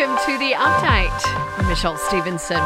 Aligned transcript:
welcome 0.00 0.32
to 0.32 0.38
the 0.38 0.52
update. 0.52 1.58
I'm 1.58 1.68
Michelle 1.68 1.98
Stevenson. 1.98 2.56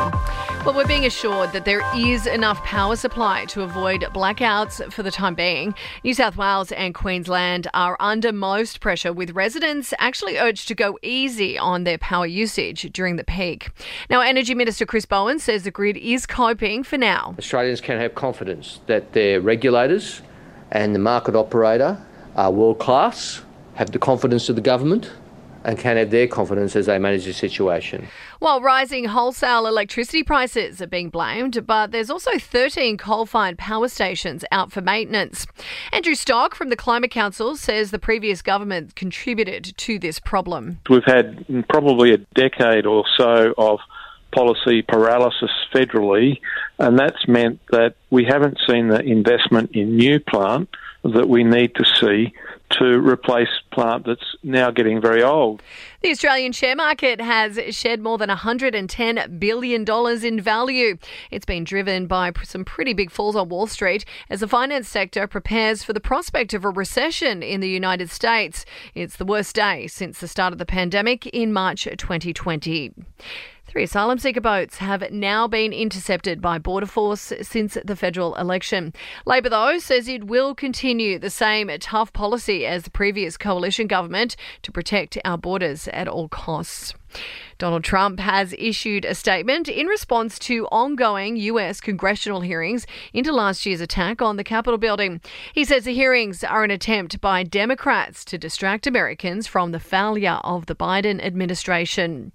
Well, 0.65 0.73
we're 0.73 0.87
being 0.87 1.05
assured 1.05 1.53
that 1.53 1.65
there 1.65 1.83
is 1.97 2.29
enough 2.29 2.63
power 2.63 2.95
supply 2.95 3.45
to 3.47 3.63
avoid 3.63 4.03
blackouts 4.15 4.93
for 4.93 5.03
the 5.03 5.11
time 5.11 5.35
being. 5.35 5.75
New 6.05 6.15
South 6.15 6.37
Wales 6.37 6.71
and 6.71 6.95
Queensland 6.95 7.67
are 7.75 7.97
under 7.99 8.31
most 8.31 8.81
pressure, 8.81 9.13
with 9.13 9.33
residents 9.33 9.93
actually 9.99 10.39
urged 10.39 10.69
to 10.69 10.77
go 10.77 10.97
easy 11.03 11.59
on 11.59 11.83
their 11.83 11.99
power 11.99 12.27
usage 12.27 12.83
during 12.93 13.17
the 13.17 13.25
peak. 13.25 13.71
Now, 14.09 14.21
Energy 14.21 14.55
Minister 14.55 14.87
Chris 14.87 15.05
Bowen 15.05 15.41
says 15.41 15.65
the 15.65 15.73
grid 15.73 15.97
is 15.97 16.27
coping 16.27 16.85
for 16.85 16.99
now. 16.99 17.35
Australians 17.37 17.81
can 17.81 17.99
have 17.99 18.15
confidence 18.15 18.79
that 18.87 19.13
their 19.13 19.41
regulators 19.41 20.23
and 20.71 20.95
the 20.95 21.01
market 21.01 21.35
operator 21.35 22.01
are 22.37 22.53
world 22.53 22.79
class, 22.79 23.43
have 23.75 23.91
the 23.91 23.99
confidence 23.99 24.49
of 24.49 24.55
the 24.55 24.63
government 24.63 25.11
and 25.65 25.79
can 25.79 25.97
have 25.97 26.11
their 26.11 26.27
confidence 26.27 26.77
as 26.77 26.87
they 26.87 26.99
manage 26.99 27.25
the 27.25 27.33
situation. 27.33 28.07
While 28.39 28.61
rising 28.61 29.07
wholesale 29.07 29.67
electricity 29.67 30.23
prices 30.23 30.83
are 30.83 30.87
being 30.87 31.09
blamed, 31.09 31.67
but 31.67 31.91
there's 31.91 32.11
also 32.11 32.39
13 32.39 32.97
coal 32.99 33.27
fired 33.27 33.59
power 33.59 33.89
stations 33.89 34.45
out 34.53 34.73
for 34.73 34.81
maintenance. 34.81 35.47
Andrew 35.93 36.15
Stock 36.15 36.55
from 36.55 36.69
the 36.69 36.77
Climate 36.77 37.11
Council 37.11 37.57
says 37.57 37.91
the 37.91 37.99
previous 37.99 38.43
government 38.43 38.95
contributed 38.95 39.77
to 39.77 39.99
this 39.99 40.19
problem. 40.19 40.81
We've 40.89 41.05
had 41.05 41.45
probably 41.69 42.13
a 42.13 42.19
decade 42.19 42.87
or 42.87 43.05
so 43.17 43.55
of 43.57 43.81
policy 44.35 44.83
paralysis 44.83 45.51
federally, 45.73 46.41
and 46.79 46.99
that's 46.99 47.27
meant 47.29 47.61
that 47.71 47.95
we 48.11 48.25
haven't 48.25 48.59
seen 48.69 48.89
the 48.89 49.01
investment 49.01 49.71
in 49.73 49.97
new 49.97 50.19
plant 50.19 50.69
that 51.05 51.29
we 51.29 51.45
need 51.45 51.75
to 51.77 51.85
see 52.01 52.33
to 52.79 53.01
replace 53.01 53.49
plant 53.73 54.07
that's 54.07 54.37
now 54.43 54.71
getting 54.71 55.01
very 55.01 55.23
old. 55.23 55.63
The 56.03 56.11
Australian 56.11 56.53
share 56.53 56.77
market 56.77 57.21
has 57.21 57.59
shed 57.75 58.01
more 58.01 58.19
than 58.19 58.29
$110 58.29 59.39
billion 59.39 59.85
in 60.25 60.41
value. 60.41 60.99
It's 61.31 61.47
been 61.47 61.65
driven 61.65 62.07
by 62.07 62.33
some 62.43 62.65
pretty 62.65 62.93
big 62.93 63.11
falls 63.11 63.37
on 63.37 63.49
Wall 63.49 63.67
Street 63.67 64.05
as 64.29 64.41
the 64.41 64.49
finance 64.49 64.89
sector 64.89 65.27
prepares 65.27 65.83
for 65.83 65.93
the 65.93 66.01
prospect 66.01 66.53
of 66.53 66.65
a 66.65 66.71
recession 66.71 67.43
in 67.43 67.61
the 67.61 67.69
United 67.69 68.11
States. 68.11 68.65
It's 68.95 69.17
the 69.17 69.25
worst 69.25 69.55
day 69.55 69.87
since 69.87 70.21
the 70.21 70.29
start 70.29 70.53
of 70.53 70.59
the 70.59 70.67
pandemic 70.67 71.27
in 71.27 71.53
March 71.53 71.85
2020. 71.85 72.93
Three 73.67 73.85
asylum 73.85 74.19
seeker 74.19 74.41
boats 74.41 74.77
have 74.79 75.11
now 75.11 75.49
been 75.49 75.73
intercepted 75.73 76.41
by 76.41 76.59
Border 76.59 76.87
Force 76.87 77.33
since 77.43 77.79
the 77.85 77.97
federal 77.97 78.35
election. 78.37 78.93
Labor, 79.27 79.49
though, 79.49 79.79
says 79.79 80.07
it 80.07 80.25
will 80.25 80.55
continue 80.55 81.19
the 81.19 81.31
same 81.31 81.71
tough 81.81 82.13
policy 82.13 82.67
as 82.67 82.85
the 82.85 82.91
previous 82.91 83.37
coalition 83.37 83.87
government 83.87 84.37
to 84.63 84.71
protect 84.71 85.19
our 85.25 85.39
borders 85.39 85.89
at 85.89 86.07
all 86.07 86.29
costs. 86.29 86.95
Donald 87.59 87.85
Trump 87.85 88.21
has 88.21 88.55
issued 88.59 89.05
a 89.05 89.15
statement 89.15 89.69
in 89.69 89.87
response 89.87 90.39
to 90.39 90.67
ongoing 90.67 91.37
US 91.37 91.81
congressional 91.81 92.41
hearings 92.41 92.87
into 93.13 93.33
last 93.33 93.65
year's 93.65 93.81
attack 93.81 94.21
on 94.21 94.37
the 94.37 94.45
Capitol 94.45 94.77
building. 94.77 95.21
He 95.53 95.65
says 95.65 95.85
the 95.85 95.95
hearings 95.95 96.43
are 96.43 96.65
an 96.65 96.71
attempt 96.71 97.21
by 97.21 97.43
Democrats 97.43 98.25
to 98.27 98.39
distract 98.39 98.87
Americans 98.87 99.47
from 99.47 99.71
the 99.71 99.81
failure 99.81 100.41
of 100.45 100.67
the 100.67 100.75
Biden 100.75 101.25
administration. 101.25 102.33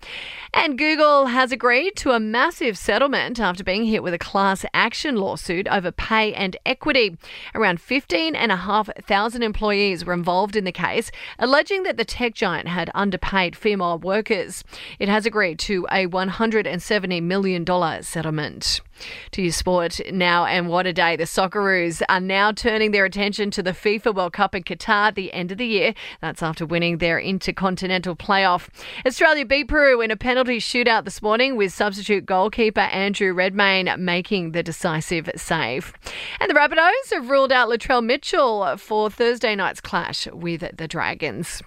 And 0.54 0.78
Google 0.78 1.28
has 1.28 1.52
agreed 1.52 1.96
to 1.98 2.12
a 2.12 2.20
massive 2.20 2.78
settlement 2.78 3.40
after 3.40 3.64
being 3.64 3.86
hit 3.86 4.02
with 4.02 4.14
a 4.14 4.20
class 4.20 4.66
action 4.74 5.18
lawsuit 5.18 5.68
over 5.68 5.92
pay 5.92 6.34
and 6.34 6.56
equity. 6.66 7.18
Around 7.54 7.82
15,500 7.82 9.44
employees 9.44 10.06
were 10.06 10.14
involved 10.14 10.56
in 10.56 10.64
the 10.64 10.72
case, 10.72 11.12
alleging 11.38 11.84
that 11.84 11.98
the 11.98 12.06
tech 12.06 12.34
giant 12.34 12.68
had 12.68 12.90
underpaid 12.96 13.56
female 13.56 14.00
workers. 14.00 14.64
It 15.00 15.10
has 15.10 15.26
agreed 15.26 15.60
to 15.60 15.88
a 15.92 16.08
$170 16.08 17.24
million 17.24 17.66
settlement. 18.04 18.82
To 19.32 19.42
your 19.42 19.52
sport 19.52 20.00
now, 20.12 20.46
and 20.46 20.70
what 20.70 20.88
a 20.88 20.94
day. 20.94 21.16
The 21.16 21.26
Socceroos 21.26 22.02
are 22.10 22.20
now 22.20 22.52
turning 22.52 22.92
their 22.92 23.06
attention 23.06 23.52
to 23.52 23.64
the 23.64 23.72
FIFA 23.72 24.16
World 24.16 24.34
Cup 24.34 24.56
in 24.56 24.64
Qatar 24.64 25.10
at 25.10 25.16
the 25.16 25.32
end 25.34 25.52
of 25.52 25.58
the 25.58 25.66
year. 25.66 25.94
That's 26.22 26.42
after 26.42 26.66
winning 26.66 26.98
their 26.98 27.20
intercontinental 27.20 28.16
playoff. 28.16 28.70
Australia 29.06 29.46
beat 29.46 29.68
Peru 29.68 30.02
in 30.02 30.12
a 30.12 30.18
penalty 30.18 30.58
shootout 30.58 31.06
this 31.06 31.22
morning 31.22 31.56
with 31.56 31.74
substitute 31.74 32.26
goalkeeper 32.26 32.82
Andrew 32.82 33.34
Redmayne 33.34 33.94
making 33.98 34.54
the 34.54 34.64
decisive 34.64 35.30
save. 35.36 35.94
And 36.40 36.50
the 36.50 36.56
Rabbitohs 36.56 37.14
have 37.14 37.30
ruled 37.30 37.52
out 37.52 37.70
Latrell 37.70 38.04
Mitchell 38.04 38.78
for 38.78 39.10
Thursday 39.10 39.56
night's 39.56 39.82
clash 39.82 40.28
with 40.28 40.64
the 40.78 40.88
Dragons. 40.88 41.62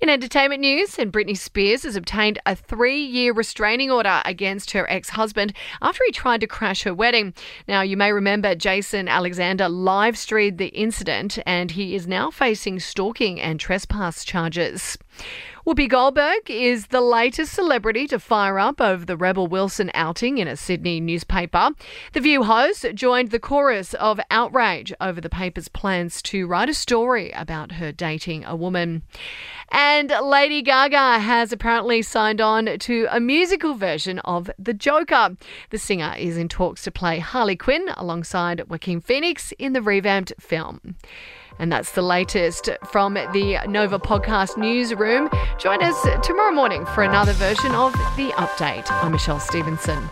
In 0.00 0.08
entertainment 0.08 0.60
news, 0.60 0.98
and 0.98 1.12
Britney 1.12 1.36
Spears 1.36 1.82
has 1.82 1.96
obtained 1.96 2.40
a 2.46 2.56
three 2.56 3.00
year 3.00 3.32
restraining 3.32 3.90
order 3.90 4.22
against 4.24 4.70
her 4.72 4.90
ex 4.90 5.10
husband 5.10 5.52
after 5.82 6.02
he 6.06 6.12
tried 6.12 6.40
to 6.40 6.46
crash 6.46 6.73
her 6.82 6.94
wedding. 6.94 7.34
Now, 7.66 7.82
you 7.82 7.96
may 7.96 8.12
remember 8.12 8.54
Jason 8.54 9.08
Alexander 9.08 9.68
live 9.68 10.18
streamed 10.18 10.58
the 10.58 10.68
incident 10.68 11.38
and 11.46 11.70
he 11.70 11.94
is 11.94 12.06
now 12.06 12.30
facing 12.30 12.80
stalking 12.80 13.40
and 13.40 13.58
trespass 13.60 14.24
charges. 14.24 14.98
Whoopi 15.66 15.88
Goldberg 15.88 16.50
is 16.50 16.88
the 16.88 17.00
latest 17.00 17.54
celebrity 17.54 18.06
to 18.08 18.18
fire 18.18 18.58
up 18.58 18.82
over 18.82 19.02
the 19.06 19.16
Rebel 19.16 19.46
Wilson 19.46 19.90
outing 19.94 20.36
in 20.36 20.46
a 20.46 20.58
Sydney 20.58 21.00
newspaper. 21.00 21.70
The 22.12 22.20
View 22.20 22.42
host 22.42 22.84
joined 22.94 23.30
the 23.30 23.38
chorus 23.38 23.94
of 23.94 24.20
outrage 24.30 24.92
over 25.00 25.22
the 25.22 25.30
paper's 25.30 25.68
plans 25.68 26.20
to 26.24 26.46
write 26.46 26.68
a 26.68 26.74
story 26.74 27.30
about 27.30 27.72
her 27.72 27.92
dating 27.92 28.44
a 28.44 28.54
woman. 28.54 29.04
And 29.70 30.12
Lady 30.22 30.60
Gaga 30.60 31.20
has 31.20 31.50
apparently 31.50 32.02
signed 32.02 32.42
on 32.42 32.78
to 32.80 33.06
a 33.10 33.18
musical 33.18 33.72
version 33.72 34.18
of 34.18 34.50
The 34.58 34.74
Joker. 34.74 35.34
The 35.70 35.78
singer 35.78 36.14
is 36.18 36.36
in 36.36 36.50
talks 36.50 36.82
to 36.82 36.90
play 36.90 37.20
Harley 37.20 37.56
Quinn 37.56 37.86
alongside 37.96 38.68
Joaquin 38.68 39.00
Phoenix 39.00 39.52
in 39.58 39.72
the 39.72 39.80
revamped 39.80 40.34
film. 40.38 40.96
And 41.58 41.70
that's 41.70 41.92
the 41.92 42.02
latest 42.02 42.68
from 42.90 43.14
the 43.14 43.58
Nova 43.68 43.98
Podcast 43.98 44.56
newsroom. 44.56 45.28
Join 45.58 45.82
us 45.82 46.26
tomorrow 46.26 46.52
morning 46.52 46.84
for 46.86 47.02
another 47.02 47.32
version 47.32 47.72
of 47.72 47.92
The 48.16 48.30
Update. 48.36 48.90
I'm 48.90 49.12
Michelle 49.12 49.40
Stevenson. 49.40 50.10